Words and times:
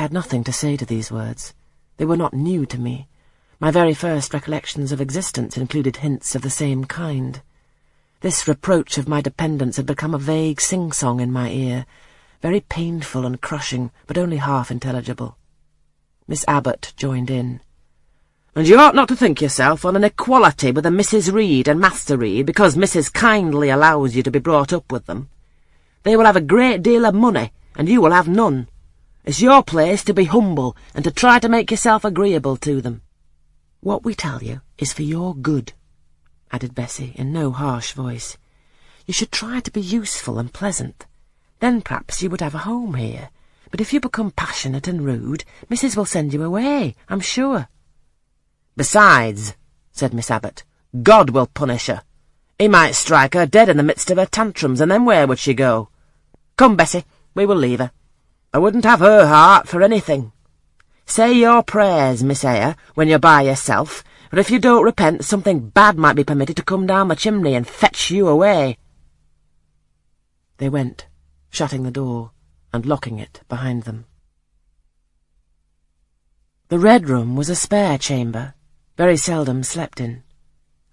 had 0.00 0.12
nothing 0.12 0.42
to 0.44 0.52
say 0.52 0.76
to 0.76 0.86
these 0.86 1.12
words. 1.12 1.52
They 1.98 2.04
were 2.04 2.16
not 2.16 2.32
new 2.32 2.64
to 2.66 2.80
me. 2.80 3.08
My 3.58 3.70
very 3.70 3.92
first 3.92 4.32
recollections 4.32 4.92
of 4.92 5.00
existence 5.00 5.58
included 5.58 5.96
hints 5.98 6.34
of 6.34 6.40
the 6.40 6.48
same 6.48 6.86
kind. 6.86 7.42
This 8.20 8.48
reproach 8.48 8.96
of 8.96 9.08
my 9.08 9.20
dependence 9.20 9.76
had 9.76 9.84
become 9.84 10.14
a 10.14 10.18
vague 10.18 10.60
sing-song 10.60 11.20
in 11.20 11.30
my 11.30 11.50
ear, 11.50 11.84
very 12.40 12.60
painful 12.60 13.26
and 13.26 13.40
crushing, 13.40 13.90
but 14.06 14.16
only 14.16 14.38
half 14.38 14.70
intelligible. 14.70 15.36
Miss 16.26 16.44
Abbot 16.48 16.94
joined 16.96 17.30
in. 17.30 17.60
And 18.54 18.66
you 18.66 18.78
ought 18.78 18.94
not 18.94 19.08
to 19.08 19.16
think 19.16 19.42
yourself 19.42 19.84
on 19.84 19.96
an 19.96 20.04
equality 20.04 20.72
with 20.72 20.86
a 20.86 20.90
Mrs. 20.90 21.30
Reed 21.32 21.68
and 21.68 21.78
Master 21.78 22.16
Reed 22.16 22.46
because 22.46 22.74
Mrs. 22.74 23.12
kindly 23.12 23.68
allows 23.68 24.16
you 24.16 24.22
to 24.22 24.30
be 24.30 24.38
brought 24.38 24.72
up 24.72 24.90
with 24.90 25.04
them. 25.04 25.28
They 26.02 26.16
will 26.16 26.24
have 26.24 26.36
a 26.36 26.40
great 26.40 26.82
deal 26.82 27.04
of 27.04 27.14
money, 27.14 27.52
and 27.76 27.88
you 27.88 28.00
will 28.00 28.12
have 28.12 28.28
none. 28.28 28.68
It's 29.24 29.42
your 29.42 29.62
place 29.62 30.02
to 30.04 30.14
be 30.14 30.24
humble 30.24 30.76
and 30.94 31.04
to 31.04 31.10
try 31.10 31.38
to 31.38 31.48
make 31.48 31.70
yourself 31.70 32.04
agreeable 32.04 32.56
to 32.58 32.80
them. 32.80 33.02
What 33.80 34.02
we 34.02 34.14
tell 34.14 34.42
you 34.42 34.62
is 34.78 34.94
for 34.94 35.02
your 35.02 35.34
good, 35.34 35.74
added 36.50 36.74
Bessie 36.74 37.12
in 37.16 37.32
no 37.32 37.50
harsh 37.50 37.92
voice. 37.92 38.38
You 39.06 39.12
should 39.12 39.30
try 39.30 39.60
to 39.60 39.70
be 39.70 39.80
useful 39.80 40.38
and 40.38 40.52
pleasant. 40.52 41.06
Then 41.58 41.82
perhaps 41.82 42.22
you 42.22 42.30
would 42.30 42.40
have 42.40 42.54
a 42.54 42.58
home 42.58 42.94
here. 42.94 43.28
But 43.70 43.80
if 43.80 43.92
you 43.92 44.00
become 44.00 44.30
passionate 44.30 44.88
and 44.88 45.04
rude, 45.04 45.44
Mrs. 45.70 45.96
will 45.96 46.06
send 46.06 46.32
you 46.32 46.42
away, 46.42 46.94
I'm 47.08 47.20
sure. 47.20 47.68
Besides, 48.76 49.54
said 49.92 50.14
Miss 50.14 50.30
Abbot, 50.30 50.64
God 51.02 51.30
will 51.30 51.46
punish 51.46 51.86
her. 51.86 52.02
He 52.58 52.68
might 52.68 52.94
strike 52.94 53.34
her 53.34 53.46
dead 53.46 53.68
in 53.68 53.76
the 53.76 53.82
midst 53.82 54.10
of 54.10 54.16
her 54.16 54.26
tantrums, 54.26 54.80
and 54.80 54.90
then 54.90 55.04
where 55.04 55.26
would 55.26 55.38
she 55.38 55.54
go? 55.54 55.90
Come, 56.56 56.76
Bessie, 56.76 57.04
we 57.34 57.46
will 57.46 57.56
leave 57.56 57.78
her. 57.80 57.92
I 58.52 58.58
wouldn't 58.58 58.84
have 58.84 59.00
her 59.00 59.26
heart 59.26 59.68
for 59.68 59.80
anything. 59.80 60.32
Say 61.06 61.32
your 61.32 61.62
prayers, 61.62 62.24
Miss 62.24 62.44
Eyre, 62.44 62.74
when 62.94 63.06
you're 63.06 63.20
by 63.20 63.42
yourself, 63.42 64.02
but 64.28 64.38
if 64.40 64.50
you 64.50 64.58
don't 64.58 64.84
repent, 64.84 65.24
something 65.24 65.68
bad 65.68 65.96
might 65.96 66.16
be 66.16 66.24
permitted 66.24 66.56
to 66.56 66.64
come 66.64 66.86
down 66.86 67.08
the 67.08 67.14
chimney 67.14 67.54
and 67.54 67.66
fetch 67.66 68.10
you 68.10 68.26
away. 68.26 68.76
They 70.58 70.68
went, 70.68 71.06
shutting 71.50 71.84
the 71.84 71.90
door 71.90 72.32
and 72.72 72.84
locking 72.86 73.18
it 73.18 73.40
behind 73.48 73.84
them. 73.84 74.06
The 76.68 76.78
Red 76.78 77.08
Room 77.08 77.36
was 77.36 77.48
a 77.50 77.56
spare 77.56 77.98
chamber, 77.98 78.54
very 78.96 79.16
seldom 79.16 79.62
slept 79.62 80.00
in. 80.00 80.22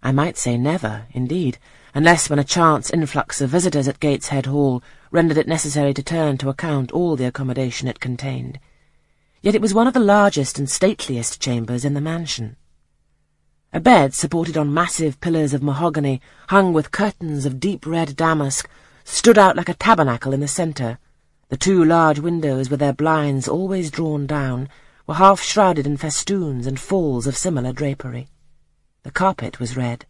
I 0.02 0.12
might 0.12 0.38
say 0.38 0.58
never, 0.58 1.08
indeed, 1.12 1.58
unless 1.94 2.30
when 2.30 2.40
a 2.40 2.44
chance 2.44 2.92
influx 2.92 3.42
of 3.42 3.50
visitors 3.50 3.88
at 3.88 4.00
Gateshead 4.00 4.46
Hall 4.46 4.84
rendered 5.12 5.38
it 5.38 5.48
necessary 5.48 5.94
to 5.94 6.04
turn 6.04 6.38
to 6.38 6.50
account 6.50 6.92
all 6.92 7.16
the 7.16 7.26
accommodation 7.26 7.88
it 7.88 8.00
contained. 8.00 8.60
Yet 9.42 9.56
it 9.56 9.62
was 9.62 9.74
one 9.74 9.88
of 9.88 9.94
the 9.94 10.00
largest 10.00 10.60
and 10.60 10.70
stateliest 10.70 11.42
chambers 11.42 11.86
in 11.86 11.94
the 11.94 12.02
mansion. 12.02 12.58
A 13.74 13.80
bed 13.80 14.14
supported 14.14 14.58
on 14.58 14.74
massive 14.74 15.20
pillars 15.20 15.54
of 15.54 15.62
mahogany, 15.62 16.22
hung 16.50 16.74
with 16.74 16.92
curtains 16.92 17.46
of 17.46 17.60
deep 17.60 17.86
red 17.86 18.16
damask, 18.16 18.70
stood 19.04 19.38
out 19.38 19.56
like 19.56 19.70
a 19.70 19.74
tabernacle 19.74 20.34
in 20.34 20.40
the 20.40 20.48
centre. 20.48 20.98
The 21.50 21.58
two 21.58 21.84
large 21.84 22.20
windows, 22.20 22.70
with 22.70 22.80
their 22.80 22.94
blinds 22.94 23.48
always 23.48 23.92
drawn 23.92 24.26
down, 24.26 24.70
were 25.06 25.16
half 25.16 25.42
shrouded 25.42 25.86
in 25.86 25.98
festoons 25.98 26.68
and 26.68 26.80
falls 26.80 27.28
of 27.28 27.38
similar 27.38 27.72
drapery. 27.72 28.28
The 29.04 29.12
carpet 29.12 29.60
was 29.60 29.78
red. 29.78 30.06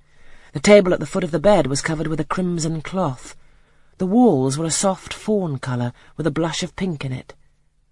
The 0.53 0.59
table 0.59 0.93
at 0.93 0.99
the 0.99 1.05
foot 1.05 1.23
of 1.23 1.31
the 1.31 1.39
bed 1.39 1.67
was 1.67 1.81
covered 1.81 2.07
with 2.07 2.19
a 2.19 2.25
crimson 2.25 2.81
cloth. 2.81 3.35
The 3.97 4.05
walls 4.05 4.57
were 4.57 4.65
a 4.65 4.71
soft 4.71 5.11
fawn 5.11 5.57
colour, 5.57 5.91
with 6.17 6.27
a 6.27 6.31
blush 6.31 6.61
of 6.61 6.75
pink 6.75 7.03
in 7.03 7.11
it. 7.11 7.33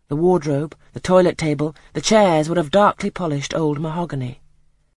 The 0.07 0.15
wardrobe, 0.15 0.75
the 0.93 0.99
toilet 0.99 1.35
table, 1.35 1.75
the 1.93 2.01
chairs 2.01 2.47
were 2.47 2.59
of 2.59 2.69
darkly 2.69 3.09
polished 3.09 3.55
old 3.55 3.79
mahogany. 3.79 4.39